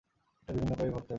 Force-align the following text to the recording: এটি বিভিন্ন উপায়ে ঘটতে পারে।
এটি 0.47 0.51
বিভিন্ন 0.53 0.71
উপায়ে 0.71 0.91
ঘটতে 0.91 0.97
পারে। 0.97 1.09